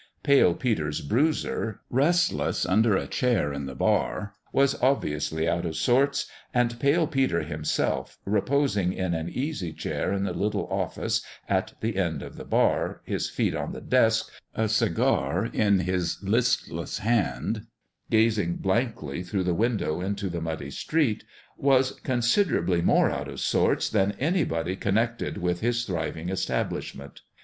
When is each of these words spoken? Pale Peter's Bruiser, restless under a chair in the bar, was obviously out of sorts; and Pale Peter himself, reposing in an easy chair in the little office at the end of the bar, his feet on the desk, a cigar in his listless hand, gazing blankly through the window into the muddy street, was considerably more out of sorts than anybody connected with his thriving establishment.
Pale 0.23 0.55
Peter's 0.55 0.99
Bruiser, 0.99 1.81
restless 1.91 2.65
under 2.65 2.95
a 2.97 3.05
chair 3.05 3.53
in 3.53 3.67
the 3.67 3.75
bar, 3.75 4.33
was 4.51 4.73
obviously 4.81 5.47
out 5.47 5.63
of 5.63 5.75
sorts; 5.75 6.25
and 6.55 6.79
Pale 6.79 7.05
Peter 7.05 7.43
himself, 7.43 8.17
reposing 8.25 8.93
in 8.93 9.13
an 9.13 9.29
easy 9.29 9.71
chair 9.71 10.11
in 10.11 10.23
the 10.23 10.33
little 10.33 10.65
office 10.71 11.21
at 11.47 11.73
the 11.81 11.97
end 11.97 12.23
of 12.23 12.35
the 12.35 12.43
bar, 12.45 13.01
his 13.03 13.29
feet 13.29 13.53
on 13.53 13.73
the 13.73 13.79
desk, 13.79 14.31
a 14.55 14.67
cigar 14.67 15.45
in 15.53 15.81
his 15.81 16.17
listless 16.23 16.97
hand, 16.97 17.67
gazing 18.09 18.55
blankly 18.55 19.21
through 19.21 19.43
the 19.43 19.53
window 19.53 20.01
into 20.01 20.29
the 20.29 20.41
muddy 20.41 20.71
street, 20.71 21.23
was 21.57 21.91
considerably 22.03 22.81
more 22.81 23.11
out 23.11 23.27
of 23.27 23.39
sorts 23.39 23.87
than 23.87 24.13
anybody 24.13 24.75
connected 24.75 25.37
with 25.37 25.59
his 25.59 25.85
thriving 25.85 26.29
establishment. 26.29 27.21